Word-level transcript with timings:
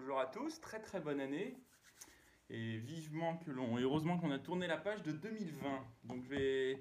Bonjour 0.00 0.20
à 0.20 0.26
tous, 0.26 0.60
très 0.60 0.80
très 0.80 1.00
bonne 1.00 1.18
année. 1.18 1.56
Et 2.50 2.78
vivement 2.78 3.36
que 3.38 3.50
l'on. 3.50 3.78
Heureusement 3.78 4.16
qu'on 4.16 4.30
a 4.30 4.38
tourné 4.38 4.68
la 4.68 4.76
page 4.76 5.02
de 5.02 5.10
2020. 5.10 5.84
Donc 6.04 6.22
je. 6.22 6.76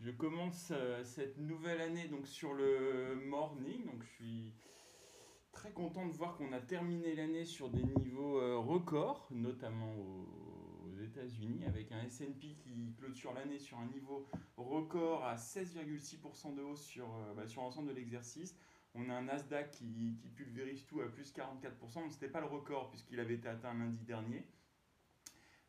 Je 0.00 0.10
commence 0.10 0.72
euh, 0.74 1.04
cette 1.04 1.36
nouvelle 1.36 1.82
année 1.82 2.08
donc 2.08 2.26
sur 2.26 2.54
le 2.54 3.14
morning. 3.26 3.84
Donc 3.84 4.02
je 4.02 4.08
suis 4.08 4.54
très 5.52 5.70
content 5.72 6.06
de 6.06 6.12
voir 6.12 6.34
qu'on 6.38 6.50
a 6.54 6.60
terminé 6.60 7.14
l'année 7.14 7.44
sur 7.44 7.68
des 7.68 7.82
niveaux 7.82 8.40
euh, 8.40 8.56
records, 8.56 9.28
notamment 9.30 9.94
aux, 9.94 10.88
aux 10.88 10.96
États-Unis, 10.98 11.66
avec 11.66 11.92
un 11.92 12.02
S&P 12.04 12.54
qui 12.54 12.94
clôture 12.98 13.34
l'année 13.34 13.58
sur 13.58 13.78
un 13.80 13.86
niveau 13.86 14.26
record 14.56 15.26
à 15.26 15.36
16,6% 15.36 16.54
de 16.54 16.62
hausse 16.62 16.82
sur, 16.82 17.04
euh, 17.04 17.34
bah, 17.34 17.46
sur 17.46 17.60
l'ensemble 17.60 17.90
de 17.90 17.94
l'exercice. 17.94 18.56
On 18.94 19.08
a 19.08 19.14
un 19.14 19.22
Nasdaq 19.22 19.70
qui, 19.70 20.16
pulvérise 20.36 20.84
tout 20.86 21.00
à 21.00 21.08
plus 21.08 21.32
44%. 21.32 21.94
Donc, 21.94 22.10
ce 22.10 22.14
n'était 22.14 22.28
pas 22.28 22.40
le 22.40 22.46
record 22.46 22.90
puisqu'il 22.90 23.20
avait 23.20 23.34
été 23.34 23.48
atteint 23.48 23.74
lundi 23.74 24.04
dernier. 24.04 24.44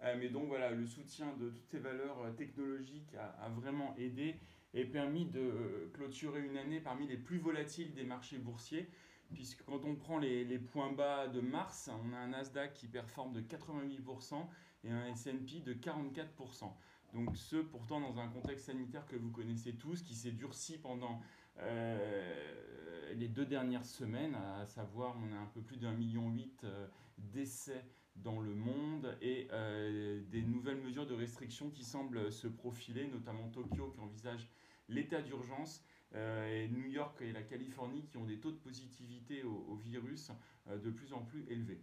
Euh, 0.02 0.16
mais 0.20 0.30
donc 0.30 0.48
voilà, 0.48 0.72
le 0.72 0.86
soutien 0.86 1.34
de 1.38 1.50
toutes 1.50 1.70
ces 1.70 1.80
valeurs 1.80 2.22
euh, 2.22 2.32
technologiques 2.32 3.14
a, 3.16 3.28
a 3.44 3.50
vraiment 3.50 3.96
aidé 3.98 4.36
et 4.74 4.86
permis 4.86 5.26
de 5.26 5.40
euh, 5.40 5.92
clôturer 5.94 6.42
une 6.42 6.58
année 6.58 6.82
parmi 6.82 7.08
les 7.08 7.18
plus 7.18 7.38
volatiles 7.38 7.94
des 7.94 8.04
marchés 8.04 8.38
boursiers. 8.38 8.90
Puisque 9.34 9.64
quand 9.64 9.86
on 9.86 9.96
prend 9.96 10.20
les, 10.20 10.44
les 10.44 10.60
points 10.60 10.92
bas 10.92 11.28
de 11.28 11.40
mars, 11.40 11.90
on 12.06 12.14
a 12.14 12.18
un 12.18 12.28
Nasdaq 12.28 12.74
qui 12.74 12.88
performe 12.88 13.34
de 13.34 13.42
88% 13.42 14.46
et 14.84 14.92
un 14.92 15.08
S&P 15.08 15.62
de 15.62 15.74
44%. 15.74 16.72
Donc 17.14 17.36
ce 17.36 17.58
pourtant 17.58 18.02
dans 18.02 18.20
un 18.20 18.28
contexte 18.28 18.66
sanitaire 18.66 19.06
que 19.08 19.16
vous 19.16 19.32
connaissez 19.32 19.74
tous, 19.74 20.02
qui 20.02 20.16
s'est 20.16 20.32
durci 20.32 20.78
pendant 20.78 21.22
euh, 21.60 23.14
les 23.14 23.28
deux 23.28 23.46
dernières 23.46 23.86
semaines, 23.86 24.36
à 24.36 24.66
savoir 24.66 25.16
on 25.24 25.34
a 25.34 25.38
un 25.38 25.46
peu 25.54 25.62
plus 25.62 25.78
d'un 25.78 25.94
million 25.94 26.30
huit 26.32 26.64
euh, 26.64 26.88
décès 27.18 27.86
dans 28.16 28.40
le 28.40 28.54
monde 28.54 29.18
et 29.22 29.48
euh, 29.52 30.22
des 30.30 30.42
nouvelles 30.42 30.82
mesures 30.82 31.06
de 31.08 31.14
restriction 31.14 31.70
qui 31.70 31.84
semblent 31.84 32.32
se 32.32 32.48
profiler, 32.48 33.08
notamment 33.08 33.50
Tokyo 33.50 33.92
qui 33.92 34.00
envisage 34.00 34.50
l'état 34.88 35.22
d'urgence 35.22 35.84
et 36.16 36.68
New 36.68 36.86
York 36.86 37.20
et 37.22 37.32
la 37.32 37.42
Californie 37.42 38.06
qui 38.06 38.18
ont 38.18 38.26
des 38.26 38.40
taux 38.40 38.52
de 38.52 38.58
positivité 38.58 39.44
au, 39.44 39.74
virus 39.74 40.30
de 40.68 40.92
plus 40.92 41.12
en 41.12 41.24
plus 41.24 41.44
élevés. 41.50 41.82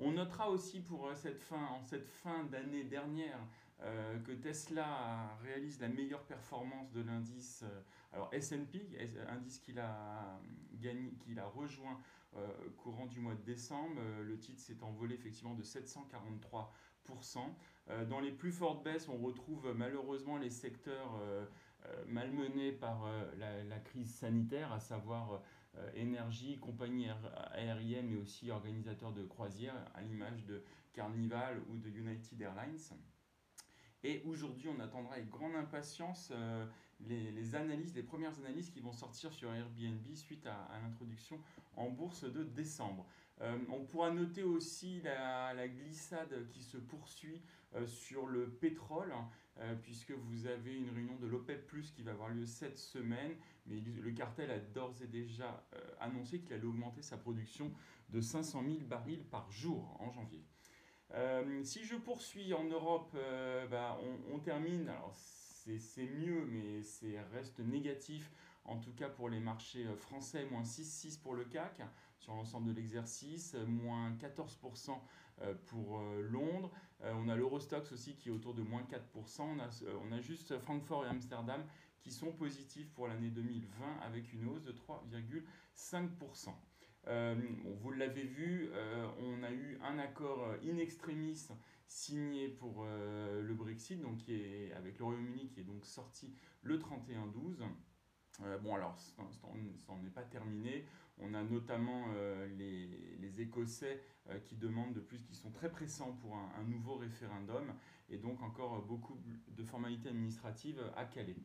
On 0.00 0.10
notera 0.10 0.50
aussi 0.50 0.80
pour 0.80 1.08
cette 1.14 1.40
fin, 1.40 1.64
en 1.66 1.80
cette 1.84 2.08
fin 2.08 2.42
d'année 2.42 2.82
dernière 2.82 3.38
euh, 3.82 4.18
que 4.20 4.32
Tesla 4.32 5.36
réalise 5.42 5.80
la 5.80 5.88
meilleure 5.88 6.24
performance 6.24 6.90
de 6.92 7.00
l'indice 7.02 7.64
euh, 8.14 8.24
S&P, 8.32 8.88
indice 9.28 9.58
qu'il 9.58 9.78
a, 9.78 10.40
gagné, 10.74 11.12
rejoint 11.54 12.00
euh, 12.36 12.46
courant 12.76 13.06
du 13.06 13.20
mois 13.20 13.34
de 13.34 13.42
décembre. 13.42 13.96
Euh, 13.98 14.22
le 14.22 14.38
titre 14.38 14.60
s'est 14.60 14.82
envolé 14.82 15.14
effectivement 15.14 15.54
de 15.54 15.62
743%. 15.62 17.38
Euh, 17.90 18.04
dans 18.04 18.20
les 18.20 18.32
plus 18.32 18.52
fortes 18.52 18.84
baisses, 18.84 19.08
on 19.08 19.16
retrouve 19.16 19.72
malheureusement 19.74 20.36
les 20.36 20.50
secteurs 20.50 21.18
euh, 21.22 21.46
euh, 21.86 22.04
malmenés 22.06 22.72
par 22.72 23.06
euh, 23.06 23.24
la, 23.38 23.64
la, 23.64 23.78
crise 23.78 24.12
sanitaire, 24.14 24.72
à 24.72 24.80
savoir 24.80 25.40
euh, 25.76 25.90
énergie, 25.94 26.58
compagnie 26.58 27.08
aérienne, 27.52 28.08
mais 28.08 28.16
aussi 28.18 28.50
organisateurs 28.50 29.12
de 29.12 29.24
croisières, 29.24 29.90
à 29.94 30.02
l'image 30.02 30.44
de 30.44 30.62
Carnival 30.92 31.62
ou 31.70 31.78
de 31.78 31.88
United 31.88 32.40
Airlines. 32.40 32.78
Et 34.04 34.22
aujourd'hui, 34.26 34.68
on 34.68 34.80
attendra 34.80 35.14
avec 35.14 35.28
grande 35.28 35.56
impatience 35.56 36.30
euh, 36.32 36.64
les, 37.06 37.54
analyses, 37.54 37.94
les 37.94 38.02
premières 38.02 38.38
analyses 38.38 38.70
qui 38.70 38.80
vont 38.80 38.92
sortir 38.92 39.32
sur 39.32 39.52
Airbnb 39.52 40.14
suite 40.14 40.46
à, 40.46 40.68
l'introduction 40.82 41.40
en 41.76 41.90
bourse 41.90 42.24
de 42.24 42.42
décembre. 42.42 43.06
Euh, 43.40 43.56
on 43.70 43.84
pourra 43.84 44.10
noter 44.10 44.42
aussi 44.42 45.00
la, 45.02 45.68
glissade 45.68 46.48
qui 46.50 46.62
se 46.62 46.76
poursuit 46.76 47.40
euh, 47.74 47.86
sur 47.86 48.26
le 48.26 48.48
pétrole, 48.48 49.14
euh, 49.58 49.74
puisque 49.82 50.10
vous 50.10 50.46
avez 50.46 50.74
une 50.74 50.90
réunion 50.90 51.16
de 51.16 51.26
l'OPEP 51.26 51.70
qui 51.94 52.02
va 52.02 52.12
avoir 52.12 52.30
lieu 52.30 52.46
cette 52.46 52.78
semaine, 52.78 53.36
mais 53.66 53.80
le 53.80 54.10
cartel 54.12 54.50
a 54.50 54.58
d'ores 54.58 55.02
et 55.02 55.06
déjà 55.06 55.64
annoncé 56.00 56.40
qu'il 56.40 56.52
allait 56.52 56.64
augmenter 56.64 57.02
sa 57.02 57.16
production 57.16 57.70
de 58.08 58.20
500 58.20 58.64
000 58.64 58.78
barils 58.88 59.24
par 59.24 59.50
jour 59.50 59.96
en 60.00 60.10
janvier. 60.10 60.42
Euh, 61.14 61.62
si 61.64 61.84
je 61.84 61.96
poursuis 61.96 62.52
en 62.52 62.64
Europe, 62.64 63.12
euh, 63.14 63.66
bah, 63.66 63.98
on, 64.32 64.38
termine. 64.38 64.88
Alors 64.88 65.14
c'est 65.14 66.06
mieux, 66.06 66.44
mais 66.46 66.82
c'est 66.82 67.20
reste 67.32 67.60
négatif. 67.60 68.32
En 68.64 68.78
tout 68.78 68.92
cas 68.92 69.08
pour 69.08 69.28
les 69.28 69.40
marchés 69.40 69.86
euh, 69.86 69.96
français, 69.96 70.46
moins 70.50 70.62
6,6 70.62 71.20
pour 71.20 71.34
le 71.34 71.44
CAC 71.44 71.80
sur 72.18 72.34
l'ensemble 72.34 72.68
de 72.68 72.72
l'exercice, 72.72 73.54
moins 73.66 74.12
14% 74.12 74.98
euh, 75.40 75.54
pour 75.66 76.00
Londres. 76.20 76.70
On 77.00 77.28
a 77.28 77.36
l'Eurostox 77.36 77.92
aussi 77.92 78.16
qui 78.16 78.28
est 78.28 78.32
autour 78.32 78.54
de 78.54 78.62
moins 78.62 78.82
4%. 78.82 79.42
On 79.42 79.60
a, 79.60 79.68
on 80.04 80.12
a 80.12 80.20
juste 80.20 80.58
Francfort 80.58 81.06
et 81.06 81.08
Amsterdam 81.08 81.64
qui 82.00 82.10
sont 82.10 82.32
positifs 82.32 82.90
pour 82.92 83.06
l'année 83.06 83.30
2020 83.30 84.00
avec 84.02 84.32
une 84.32 84.48
hausse 84.48 84.64
de 84.64 84.72
3,5%. 84.72 86.54
Euh, 87.08 87.34
vous 87.80 87.90
l'avez 87.90 88.24
vu, 88.24 88.68
euh, 88.72 89.06
on 89.20 89.42
a 89.42 89.50
eu 89.50 89.78
un 89.82 89.98
accord 89.98 90.44
euh, 90.44 90.56
in 90.62 90.76
extremis 90.76 91.48
signé 91.86 92.48
pour 92.48 92.84
le 92.84 93.54
Brexit, 93.54 93.98
donc 93.98 94.18
avec 94.76 94.98
le 94.98 95.04
Royaume-Uni 95.06 95.48
qui 95.48 95.60
est 95.60 95.64
donc 95.64 95.86
sorti 95.86 96.34
le 96.60 96.76
31-12. 96.76 97.62
Euh, 98.42 98.58
bon, 98.58 98.74
alors, 98.74 98.98
ça 98.98 99.22
n'en 99.88 100.04
est 100.04 100.10
pas 100.10 100.22
terminé. 100.22 100.84
On 101.16 101.32
a 101.32 101.42
notamment 101.42 102.08
les, 102.58 103.40
Écossais 103.40 104.02
qui 104.44 104.56
demandent 104.56 104.92
de 104.92 105.00
plus, 105.00 105.22
qui 105.22 105.34
sont 105.34 105.50
très 105.50 105.70
pressants 105.70 106.12
pour 106.20 106.36
un, 106.36 106.50
un, 106.58 106.64
nouveau 106.64 106.96
référendum, 106.96 107.72
et 108.10 108.18
donc 108.18 108.42
encore 108.42 108.82
beaucoup 108.82 109.18
de 109.48 109.64
formalités 109.64 110.10
administratives 110.10 110.82
à 110.94 111.06
caler. 111.06 111.36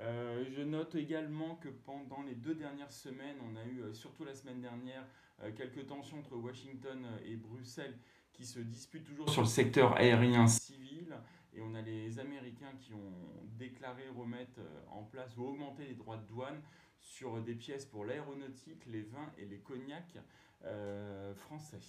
Euh, 0.00 0.44
je 0.56 0.62
note 0.62 0.94
également 0.94 1.56
que 1.56 1.68
pendant 1.68 2.22
les 2.22 2.34
deux 2.34 2.54
dernières 2.54 2.92
semaines, 2.92 3.36
on 3.44 3.56
a 3.56 3.64
eu, 3.64 3.82
euh, 3.82 3.92
surtout 3.92 4.24
la 4.24 4.34
semaine 4.34 4.60
dernière, 4.60 5.06
euh, 5.42 5.52
quelques 5.52 5.86
tensions 5.86 6.18
entre 6.18 6.36
Washington 6.36 7.06
et 7.24 7.36
Bruxelles 7.36 7.98
qui 8.32 8.46
se 8.46 8.58
disputent 8.58 9.04
toujours 9.04 9.28
sur 9.28 9.42
le 9.42 9.48
secteur 9.48 9.96
aérien 9.96 10.46
civil. 10.46 11.14
Et 11.54 11.60
on 11.60 11.74
a 11.74 11.82
les 11.82 12.18
Américains 12.18 12.72
qui 12.80 12.94
ont 12.94 13.12
déclaré 13.58 14.08
remettre 14.08 14.58
en 14.90 15.02
place 15.02 15.36
ou 15.36 15.44
augmenter 15.44 15.84
les 15.84 15.94
droits 15.94 16.16
de 16.16 16.26
douane 16.26 16.62
sur 16.98 17.42
des 17.42 17.54
pièces 17.54 17.84
pour 17.84 18.06
l'aéronautique, 18.06 18.86
les 18.86 19.02
vins 19.02 19.30
et 19.36 19.44
les 19.44 19.58
cognacs 19.58 20.16
euh, 20.64 21.34
français. 21.34 21.80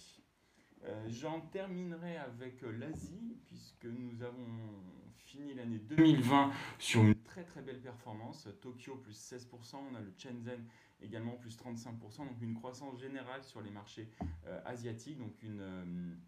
Euh, 0.86 1.04
j'en 1.08 1.40
terminerai 1.40 2.16
avec 2.18 2.62
euh, 2.62 2.70
l'Asie, 2.72 3.38
puisque 3.46 3.86
nous 3.86 4.22
avons 4.22 4.46
fini 5.16 5.54
l'année 5.54 5.78
2020 5.78 6.52
sur 6.78 7.02
une 7.02 7.14
très 7.22 7.44
très 7.44 7.62
belle 7.62 7.80
performance. 7.80 8.48
Tokyo 8.60 8.96
plus 8.96 9.14
16%, 9.14 9.76
on 9.90 9.94
a 9.94 10.00
le 10.00 10.12
Shenzhen 10.16 10.62
également 11.00 11.36
plus 11.36 11.56
35%, 11.56 12.18
donc 12.18 12.42
une 12.42 12.54
croissance 12.54 13.00
générale 13.00 13.42
sur 13.42 13.62
les 13.62 13.70
marchés 13.70 14.10
euh, 14.46 14.60
asiatiques, 14.64 15.18
donc 15.18 15.42
une 15.42 16.18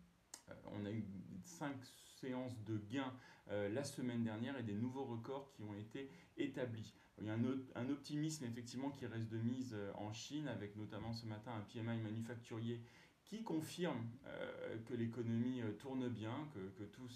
on 0.67 0.85
a 0.87 0.93
eu 0.93 1.05
5 1.43 1.75
séances 2.21 2.57
de 2.63 2.79
gains 2.89 3.13
la 3.49 3.83
semaine 3.83 4.23
dernière 4.23 4.57
et 4.57 4.63
des 4.63 4.75
nouveaux 4.75 5.05
records 5.05 5.51
qui 5.51 5.65
ont 5.65 5.75
été 5.75 6.09
établis. 6.37 6.95
Il 7.19 7.27
y 7.27 7.31
a 7.31 7.35
un, 7.35 7.89
optimisme 7.91 8.45
effectivement 8.45 8.91
qui 8.91 9.07
reste 9.07 9.29
de 9.29 9.39
mise 9.39 9.77
en 9.97 10.13
Chine 10.13 10.47
avec 10.47 10.77
notamment 10.77 11.13
ce 11.13 11.27
matin 11.27 11.51
un 11.53 11.63
PMI 11.63 12.01
manufacturier 12.01 12.81
qui 13.27 13.43
confirme 13.43 14.07
euh, 14.27 14.77
que 14.87 14.95
l'économie 14.95 15.61
euh, 15.61 15.73
tourne 15.79 16.09
bien, 16.09 16.49
que, 16.55 16.61
que, 16.79 16.85
tout 16.85 17.09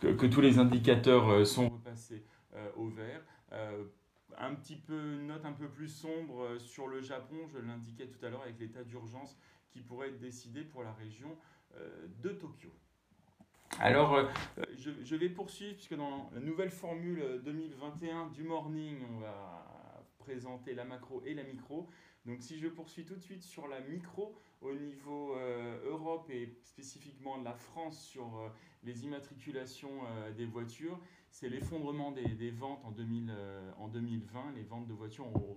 que, 0.00 0.26
tous 0.26 0.40
les 0.40 0.58
indicateurs 0.58 1.28
euh, 1.30 1.44
sont 1.44 1.68
repassés 1.68 2.24
au 2.76 2.88
vert. 2.88 3.22
un 4.36 4.54
petit 4.54 4.76
peu, 4.76 5.14
une 5.14 5.28
note 5.28 5.46
un 5.46 5.52
peu 5.52 5.68
plus 5.68 5.88
sombre 5.88 6.58
sur 6.58 6.86
le 6.86 7.00
Japon, 7.00 7.48
je 7.50 7.58
l'indiquais 7.58 8.06
tout 8.06 8.22
à 8.26 8.28
l'heure 8.28 8.42
avec 8.42 8.60
l'état 8.60 8.84
d'urgence 8.84 9.38
qui 9.70 9.80
pourrait 9.80 10.08
être 10.08 10.18
décidé 10.18 10.60
pour 10.60 10.82
la 10.82 10.92
région 10.92 11.34
de 12.22 12.28
Tokyo. 12.28 12.68
Alors, 13.78 14.28
je, 14.76 15.16
vais 15.16 15.30
poursuivre 15.30 15.76
puisque 15.76 15.96
dans 15.96 16.28
la 16.34 16.40
nouvelle 16.40 16.70
formule 16.70 17.40
2021 17.42 18.26
du 18.26 18.42
morning, 18.42 18.98
on 19.10 19.20
va 19.20 20.04
présenter 20.18 20.74
la 20.74 20.84
macro 20.84 21.22
et 21.24 21.32
la 21.32 21.44
micro. 21.44 21.88
Donc, 22.26 22.42
si 22.42 22.58
je 22.58 22.68
poursuis 22.68 23.06
tout 23.06 23.16
de 23.16 23.22
suite 23.22 23.42
sur 23.42 23.66
la 23.66 23.80
micro 23.80 24.36
au 24.62 24.74
niveau 24.74 25.34
euh, 25.34 25.90
Europe 25.90 26.30
et 26.30 26.56
spécifiquement 26.62 27.38
de 27.38 27.44
la 27.44 27.54
France 27.54 28.00
sur 28.00 28.36
euh, 28.36 28.48
les 28.84 29.04
immatriculations 29.04 30.06
euh, 30.06 30.32
des 30.32 30.46
voitures, 30.46 30.98
c'est 31.30 31.48
l'effondrement 31.48 32.12
des, 32.12 32.50
ventes 32.50 32.84
en, 32.84 32.90
2000, 32.90 33.32
en 33.78 33.88
2020. 33.88 34.52
Les 34.54 34.62
ventes 34.62 34.86
de 34.86 34.92
voitures 34.92 35.26
ont, 35.26 35.56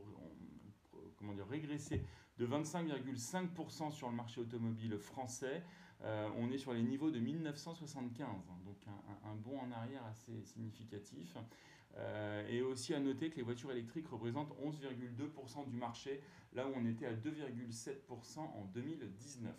régressé 1.49 2.01
de 2.37 2.47
25,5% 2.47 3.91
sur 3.91 4.09
le 4.09 4.15
marché 4.15 4.39
automobile 4.39 4.97
français. 4.97 5.63
Euh, 6.03 6.29
on 6.37 6.51
est 6.51 6.57
sur 6.57 6.73
les 6.73 6.83
niveaux 6.83 7.09
de 7.09 7.19
1975, 7.19 8.27
hein, 8.27 8.59
donc 8.65 8.77
un, 9.23 9.35
bond 9.35 9.59
en 9.59 9.71
arrière 9.71 10.05
assez 10.05 10.43
significatif. 10.43 11.37
et 12.49 12.61
aussi 12.61 12.93
à 12.93 12.99
noter 12.99 13.29
que 13.29 13.37
les 13.37 13.43
voitures 13.43 13.71
électriques 13.71 14.07
représentent 14.07 14.53
11,2% 14.61 15.67
du 15.67 15.77
marché, 15.77 16.21
là 16.53 16.67
où 16.67 16.73
on 16.75 16.85
était 16.85 17.05
à 17.05 17.13
2,7% 17.13 18.39
en 18.39 18.65
2019. 18.73 19.53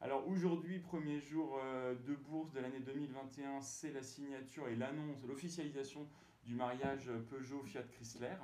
Alors 0.00 0.26
aujourd'hui, 0.28 0.78
premier 0.78 1.20
jour 1.20 1.60
de 2.06 2.14
bourse 2.14 2.52
de 2.52 2.60
l'année 2.60 2.80
2021, 2.80 3.60
c'est 3.60 3.92
la 3.92 4.02
signature 4.02 4.68
et 4.68 4.76
l'annonce, 4.76 5.22
l'officialisation 5.26 6.08
du 6.44 6.54
mariage 6.54 7.10
Peugeot 7.28 7.62
Fiat 7.64 7.82
Chrysler. 7.82 8.36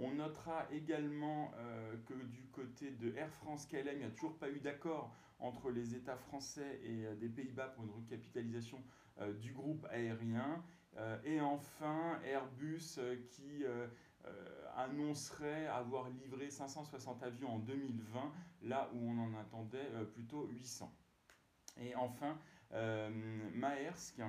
On 0.00 0.12
notera 0.12 0.66
également 0.70 1.50
euh, 1.56 1.96
que 2.06 2.14
du 2.14 2.42
côté 2.52 2.92
de 2.92 3.16
Air 3.16 3.32
France 3.32 3.66
KLM, 3.66 3.94
il 3.94 3.98
n'y 3.98 4.04
a 4.04 4.10
toujours 4.10 4.38
pas 4.38 4.48
eu 4.48 4.60
d'accord 4.60 5.12
entre 5.38 5.70
les 5.70 5.94
États 5.94 6.16
français 6.16 6.80
et 6.82 7.06
euh, 7.06 7.14
des 7.14 7.28
Pays-Bas 7.28 7.68
pour 7.68 7.84
une 7.84 7.90
recapitalisation 7.90 8.82
euh, 9.20 9.32
du 9.34 9.52
groupe 9.52 9.86
aérien. 9.90 10.62
et 11.24 11.40
enfin, 11.40 12.20
Airbus 12.24 12.98
qui 13.30 13.64
annoncerait 14.76 15.66
avoir 15.68 16.10
livré 16.10 16.50
560 16.50 17.22
avions 17.22 17.54
en 17.54 17.58
2020, 17.60 18.32
là 18.62 18.90
où 18.92 19.10
on 19.10 19.18
en 19.18 19.34
attendait 19.38 19.88
plutôt 20.12 20.46
800. 20.46 20.92
Et 21.80 21.94
enfin, 21.94 22.36
Maersk, 23.54 24.20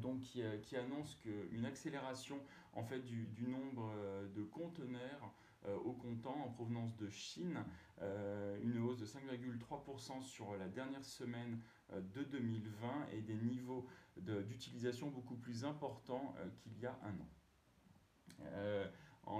donc, 0.00 0.20
qui, 0.20 0.76
annonce 0.76 1.16
qu'une 1.16 1.64
accélération 1.64 2.38
en 2.74 2.84
fait 2.84 3.00
du, 3.00 3.26
nombre 3.46 3.92
euh, 3.96 4.28
de 4.34 4.42
conteneurs 4.42 5.00
euh, 5.22 5.47
au 5.84 5.92
comptant 5.92 6.44
en 6.44 6.48
provenance 6.50 6.96
de 6.96 7.08
Chine, 7.08 7.64
euh, 8.00 8.58
une 8.62 8.78
hausse 8.78 8.98
de 8.98 9.06
5,3% 9.06 10.22
sur 10.22 10.56
la 10.56 10.68
dernière 10.68 11.04
semaine 11.04 11.60
de 11.92 12.22
2020 12.22 13.08
et 13.12 13.22
des 13.22 13.36
niveaux 13.36 13.86
d'utilisation 14.16 15.08
beaucoup 15.08 15.36
plus 15.36 15.64
importants 15.64 16.34
qu'il 16.58 16.78
y 16.78 16.86
a 16.86 16.98
un 17.02 17.14
an. 17.20 17.28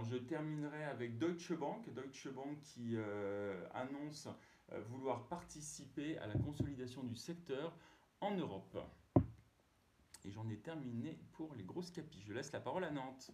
je 0.02 0.16
terminerai 0.16 0.84
avec 0.84 1.18
Deutsche 1.18 1.52
Bank, 1.52 1.92
Deutsche 1.92 2.28
Bank 2.28 2.58
qui 2.62 2.96
annonce 3.74 4.28
vouloir 4.88 5.28
participer 5.28 6.18
à 6.18 6.26
la 6.26 6.34
consolidation 6.34 7.02
du 7.02 7.14
secteur 7.14 7.76
en 8.20 8.34
Europe. 8.34 8.78
Et 10.24 10.30
j'en 10.30 10.48
ai 10.48 10.58
terminé 10.58 11.18
pour 11.32 11.54
les 11.54 11.64
grosses 11.64 11.90
capis. 11.90 12.22
Je 12.22 12.32
laisse 12.32 12.52
la 12.52 12.60
parole 12.60 12.84
à 12.84 12.90
Nantes. 12.90 13.30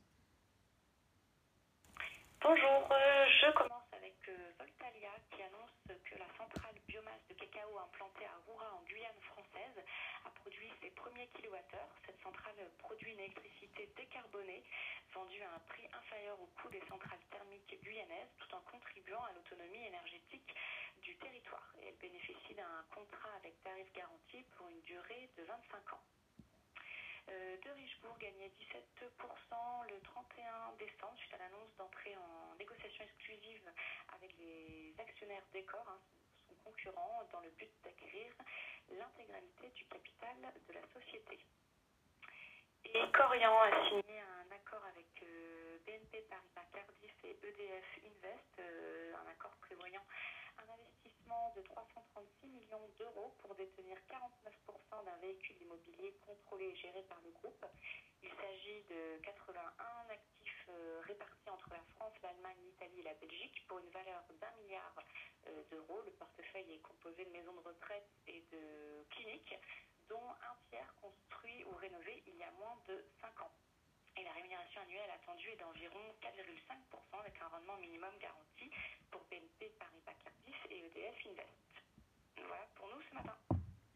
Bonjour, 2.45 2.93
euh, 2.93 3.27
je 3.41 3.51
commence 3.53 3.89
avec 3.97 4.21
euh, 4.29 4.53
Voltalia 4.59 5.17
qui 5.33 5.41
annonce 5.41 5.81
que 5.89 6.15
la 6.19 6.29
centrale 6.37 6.77
biomasse 6.87 7.25
de 7.31 7.33
cacao 7.41 7.79
implantée 7.79 8.27
à 8.27 8.37
Roura 8.45 8.69
en 8.77 8.85
Guyane 8.85 9.23
française 9.33 9.81
a 10.27 10.29
produit 10.29 10.69
ses 10.83 10.91
premiers 10.91 11.27
kilowattheures. 11.29 11.89
Cette 12.05 12.21
centrale 12.21 12.53
produit 12.77 13.13
une 13.13 13.21
électricité 13.21 13.89
décarbonée 13.97 14.63
vendue 15.15 15.41
à 15.41 15.57
un 15.57 15.59
prix 15.73 15.89
inférieur 15.97 16.37
au 16.39 16.53
coût 16.61 16.69
des 16.69 16.85
centrales 16.85 17.25
thermiques 17.33 17.81
guyanaises 17.81 18.37
tout 18.37 18.55
en 18.55 18.61
contribuant 18.69 19.25
à 19.25 19.33
l'autonomie 19.33 19.87
énergétique 19.87 20.55
du 21.01 21.17
territoire. 21.17 21.73
Elle 21.81 21.97
bénéficie 21.97 22.53
d'un 22.53 22.85
contrat 22.93 23.33
avec 23.41 23.57
tarif 23.65 23.91
garanti 23.95 24.45
pour 24.53 24.69
une 24.69 24.83
durée 24.83 25.31
de 25.39 25.45
25 25.45 25.95
ans. 25.97 26.05
Euh, 27.31 27.57
de 27.57 27.71
Richebourg 27.71 28.19
gagnait 28.19 28.53
17% 29.01 29.09
le 29.89 30.01
31 30.03 30.77
décembre 30.79 31.17
suite 31.17 31.33
à 31.33 31.39
l'annonce 31.39 31.73
d'entrer 31.79 32.04
en 32.04 32.04
exclusive 33.03 33.71
avec 34.15 34.37
les 34.39 34.95
actionnaires 34.99 35.47
d'Ecor, 35.53 35.85
hein, 35.89 35.99
son 36.49 36.55
concurrent, 36.65 37.23
dans 37.33 37.41
le 37.41 37.51
but 37.51 37.71
d'acquérir 37.83 38.33
l'intégralité 38.91 39.69
du 39.75 39.85
capital 39.87 40.37
de 40.69 40.73
la 40.73 40.83
société. 40.93 41.39
Et 42.85 43.11
Corian 43.13 43.59
a 43.59 43.89
signé 43.89 44.21
un 44.21 44.51
accord 44.55 44.85
avec 44.85 45.09
euh, 45.23 45.79
BNP 45.87 46.21
Paribas 46.29 46.69
Cardiff 46.73 47.25
et 47.25 47.39
EDF 47.43 47.99
Invest, 48.05 48.59
euh, 48.59 49.15
un 49.17 49.31
accord 49.31 49.57
prévoyant 49.63 50.05
un 50.59 50.73
investissement 50.73 51.53
de 51.57 51.63
336 51.63 52.47
millions 52.47 52.89
d'euros 52.99 53.35
pour 53.43 53.55
détenir 53.55 53.97
49% 54.09 55.05
d'un 55.05 55.17
véhicule 55.17 55.63
immobilier 55.63 56.15
contrôlé 56.25 56.67
et 56.67 56.77
géré 56.77 57.03
par 57.09 57.19
le 57.25 57.31
groupe. 57.31 57.67
Il 58.23 58.31
s'agit 58.31 58.83
de 58.91 59.19
81 59.25 60.11
actifs 60.11 60.34
euh, 60.69 61.01
répartis 61.07 61.51
entre 61.51 61.71
la 61.71 61.83
France, 61.95 62.13
l'Allemagne, 62.23 62.57
l'Italie 62.65 63.01
et 63.01 63.03
la 63.03 63.15
Belgique 63.15 63.65
pour 63.69 63.79
une 63.79 63.91
valeur 63.91 64.23
d'un 64.41 64.53
milliard 64.63 64.95
euh, 65.47 65.63
d'euros. 65.71 66.01
Le 66.05 66.13
portefeuille 66.13 66.73
est 66.73 66.83
composé 66.83 67.25
de 67.25 67.31
maisons 67.31 67.55
de 67.55 67.61
retraite 67.61 68.09
et 68.27 68.45
de 68.53 69.05
cliniques, 69.11 69.55
dont 70.09 70.29
un 70.43 70.55
tiers 70.71 70.95
construit 71.01 71.65
ou 71.65 71.75
rénové 71.77 72.23
il 72.27 72.37
y 72.37 72.43
a 72.43 72.51
moins 72.53 72.77
de 72.89 73.05
5 73.21 73.29
ans. 73.43 73.53
Et 74.17 74.23
la 74.23 74.33
rémunération 74.33 74.81
annuelle 74.83 75.11
attendue 75.11 75.49
est 75.51 75.61
d'environ 75.61 76.15
4,5% 76.23 77.19
avec 77.19 77.35
un 77.43 77.49
rendement 77.49 77.77
minimum 77.79 78.13
garanti 78.21 78.71
pour 79.11 79.23
BNP 79.31 79.75
Paribas 79.79 80.15
Cardiff 80.23 80.61
et 80.71 80.87
EDF 80.87 81.27
Invest. 81.27 81.65
Voilà 82.37 82.69
pour 82.77 82.89
nous 82.89 83.03
ce 83.03 83.15
matin. 83.15 83.37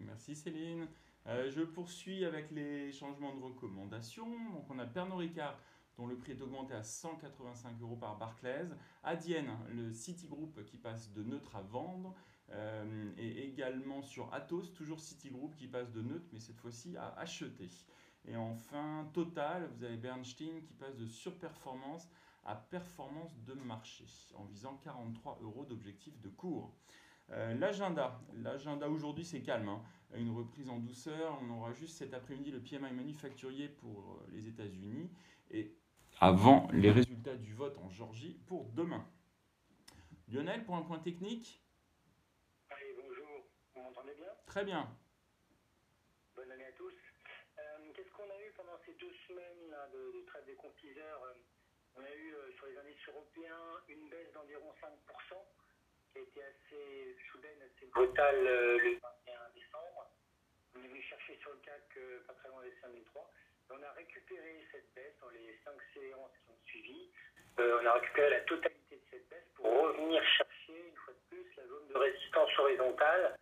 Merci 0.01 0.35
Céline. 0.35 0.89
Euh, 1.27 1.51
je 1.51 1.61
poursuis 1.61 2.25
avec 2.25 2.51
les 2.51 2.91
changements 2.93 3.35
de 3.35 3.43
recommandation. 3.43 4.27
Donc 4.51 4.71
on 4.71 4.79
a 4.79 4.87
Pernod 4.87 5.19
Ricard 5.19 5.59
dont 5.99 6.07
le 6.07 6.17
prix 6.17 6.33
est 6.33 6.41
augmenté 6.41 6.73
à 6.75 6.83
185 6.83 7.81
euros 7.83 7.97
par 7.97 8.17
Barclays. 8.17 8.69
Adienne, 9.03 9.51
le 9.69 9.93
Citigroup 9.93 10.65
qui 10.65 10.79
passe 10.79 11.13
de 11.13 11.23
neutre 11.23 11.57
à 11.57 11.63
vendre. 11.63 12.15
Euh, 12.51 13.13
et 13.19 13.45
également 13.45 14.01
sur 14.01 14.33
Atos, 14.33 14.73
toujours 14.73 15.01
Citigroup 15.01 15.55
qui 15.55 15.67
passe 15.67 15.93
de 15.93 16.01
neutre, 16.01 16.27
mais 16.33 16.41
cette 16.41 16.59
fois-ci 16.59 16.97
à 16.97 17.13
acheter. 17.19 17.69
Et 18.25 18.37
enfin, 18.37 19.11
Total, 19.13 19.69
vous 19.75 19.85
avez 19.85 19.97
Bernstein 19.97 20.63
qui 20.63 20.73
passe 20.73 20.97
de 20.97 21.07
surperformance 21.07 22.09
à 22.45 22.55
performance 22.55 23.37
de 23.45 23.53
marché 23.53 24.07
en 24.35 24.45
visant 24.45 24.79
43 24.83 25.41
euros 25.43 25.65
d'objectif 25.65 26.19
de 26.21 26.31
cours. 26.31 26.73
Euh, 27.31 27.53
l'agenda, 27.55 28.19
l'agenda 28.43 28.89
aujourd'hui 28.89 29.25
c'est 29.25 29.43
calme, 29.43 29.69
hein. 29.69 29.83
une 30.15 30.31
reprise 30.31 30.71
en 30.71 30.79
douceur. 30.79 31.39
On 31.43 31.51
aura 31.51 31.73
juste 31.73 31.99
cet 31.99 32.15
après-midi 32.15 32.51
le 32.51 32.61
PMI 32.61 32.93
manufacturier 32.93 33.69
pour 33.69 34.23
euh, 34.23 34.31
les 34.33 34.49
États-Unis 34.49 35.11
et 35.51 35.77
avant 36.21 36.69
les 36.73 36.91
résultats 36.91 37.37
du 37.37 37.55
vote 37.55 37.77
en 37.79 37.91
Georgie 37.91 38.41
pour 38.47 38.65
demain. 38.73 39.05
Lionel, 40.29 40.65
pour 40.65 40.77
un 40.77 40.83
point 40.83 40.99
technique? 40.99 41.63
Allez, 42.71 42.95
bonjour, 43.01 43.47
vous 43.75 43.83
m'entendez 43.83 44.15
bien? 44.15 44.33
Très 44.47 44.65
bien. 44.65 44.89
Bonne 46.35 46.51
année 46.53 46.67
à 46.67 46.73
tous. 46.73 46.93
Euh, 47.59 47.93
qu'est-ce 47.95 48.11
qu'on 48.13 48.29
a 48.31 48.41
eu 48.43 48.53
pendant 48.57 48.79
ces 48.85 48.95
deux 48.95 49.13
semaines 49.27 49.71
là, 49.71 49.89
de, 49.93 50.21
de 50.21 50.27
trêve 50.27 50.45
des 50.47 50.55
confiseurs 50.55 51.21
On 51.97 52.01
a 52.03 52.15
eu 52.15 52.35
sur 52.57 52.67
les 52.67 52.77
indices 52.79 53.09
européens 53.09 53.81
une 53.89 54.09
baisse 54.11 54.33
d'environ 54.35 54.73
5% 54.81 54.95
qui 56.13 56.19
a 56.19 56.23
été 56.23 56.41
assez 56.43 57.17
soudaine, 57.31 57.59
assez 57.63 57.87
brutale 57.87 58.47
euh, 58.47 58.79
le 58.79 58.99
21 59.27 59.51
décembre. 59.55 60.11
On 60.75 60.83
est 60.85 60.89
venu 60.89 61.03
chercher 61.03 61.39
sur 61.41 61.51
le 61.53 61.59
CAC 61.59 61.97
euh, 61.97 62.25
pas 62.27 62.35
très 62.35 62.49
loin 62.49 62.63
des 62.63 62.75
5003. 62.81 63.31
On 63.71 63.83
a 63.83 63.93
récupéré 63.93 64.65
cette 64.73 64.93
baisse 64.95 65.15
dans 65.21 65.31
les 65.31 65.59
5 65.65 65.73
séances 65.95 66.33
qui 66.43 66.51
ont 66.51 66.67
suivi. 66.67 67.11
Euh, 67.59 67.81
on 67.83 67.87
a 67.87 67.93
récupéré 67.95 68.31
la 68.31 68.41
totalité 68.41 68.97
de 68.97 69.03
cette 69.11 69.29
baisse 69.29 69.49
pour 69.55 69.67
revenir 69.67 70.23
chercher 70.25 70.89
une 70.89 70.97
fois 70.97 71.15
de 71.15 71.37
plus 71.37 71.57
la 71.57 71.67
zone 71.67 71.89
de 71.89 71.97
résistance 71.97 72.59
horizontale 72.59 73.39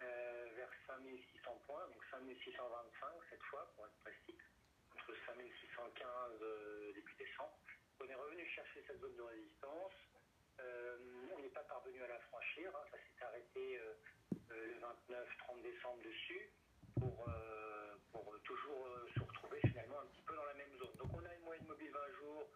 vers 0.00 0.70
5600 0.86 1.62
points, 1.66 1.86
donc 1.86 2.02
5625 2.10 3.08
cette 3.30 3.42
fois 3.42 3.70
pour 3.76 3.86
être 3.86 3.98
précis, 4.02 4.38
entre 4.94 5.14
5615 5.26 6.94
début 6.94 7.14
décembre. 7.18 7.58
On 8.00 8.06
est 8.06 8.14
revenu 8.14 8.46
chercher 8.46 8.84
cette 8.86 9.00
zone 9.00 9.16
de 9.16 9.22
résistance. 9.22 9.92
Euh, 10.60 10.98
on 11.34 11.38
n'est 11.40 11.50
pas 11.50 11.62
parvenu 11.62 12.02
à 12.02 12.08
la 12.08 12.18
franchir. 12.30 12.70
Hein. 12.74 12.84
Ça 12.90 12.98
s'est 12.98 13.24
arrêté 13.24 13.78
euh, 13.78 13.94
euh, 14.52 14.66
le 14.66 14.74
29-30 15.14 15.62
décembre 15.62 16.02
dessus 16.02 16.50
pour, 16.98 17.26
pour 18.12 18.34
toujours 18.42 18.88
se 19.14 19.20
retrouver 19.20 19.60
finalement 19.60 20.00
un 20.00 20.06
petit 20.06 20.22
peu 20.22 20.34
dans 20.34 20.44
la 20.44 20.54
même 20.54 20.76
zone. 20.78 20.94
Donc 20.98 21.10
on 21.14 21.24
a 21.24 21.34
une 21.34 21.42
moyenne 21.42 21.66
mobile 21.66 21.90
20 21.90 22.12
jours 22.18 22.48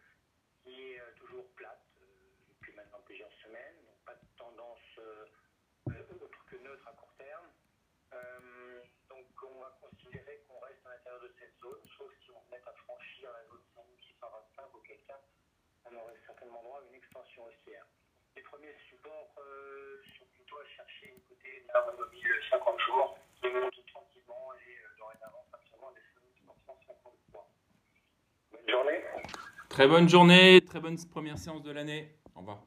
qui 0.63 0.93
est 0.93 1.01
toujours 1.33 1.49
plate 1.55 1.81
depuis 2.47 2.73
maintenant 2.73 3.01
plusieurs 3.05 3.33
semaines. 3.41 3.81
Donc 3.85 3.97
pas 4.05 4.13
de 4.13 4.27
tendance 4.37 4.99
autre 6.21 6.45
que 6.45 6.57
neutre 6.57 6.87
à 6.87 6.93
court 6.93 7.13
terme. 7.17 7.49
donc 9.09 9.25
on 9.41 9.59
va 9.59 9.73
considérer 9.81 10.45
qu'on 10.47 10.59
reste 10.59 10.85
à 10.85 10.89
l'intérieur 10.93 11.21
de 11.23 11.33
cette 11.39 11.57
zone, 11.59 11.81
sauf 11.97 12.11
si 12.21 12.29
on 12.29 12.41
met 12.51 12.61
à 12.61 12.73
franchir 12.85 13.31
la 13.33 13.43
zone 13.49 13.65
5625 13.73 14.75
auquel 14.75 15.01
cas 15.07 15.19
on 15.85 15.95
aurait 15.97 16.21
certainement 16.25 16.61
droit 16.61 16.81
à 16.81 16.85
une 16.85 16.95
extension 16.95 17.45
haussière. 17.45 17.85
Les 18.35 18.43
premiers 18.43 18.75
supports 18.87 19.33
euh, 19.39 20.03
sont 20.17 20.25
plutôt 20.37 20.59
à 20.59 20.65
chercher 20.65 21.13
du 21.17 21.21
côté 21.21 21.65
de 21.65 21.73
la 21.73 21.91
mobile 21.97 22.41
50 22.51 22.79
jours, 22.81 23.17
qui 23.41 23.49
monte 23.49 23.85
tranquillement 23.87 24.53
et 24.53 24.77
euh, 24.77 24.97
dorénavant 24.97 25.45
absolument 25.51 25.91
des 25.91 26.01
153. 26.65 27.49
Bonne 28.51 28.69
journée. 28.69 29.03
Très 29.73 29.87
bonne 29.87 30.07
journée, 30.07 30.61
très 30.61 30.79
bonne 30.79 30.99
première 31.09 31.39
séance 31.39 31.63
de 31.63 31.71
l'année. 31.71 32.07
Au 32.35 32.41
revoir. 32.41 32.59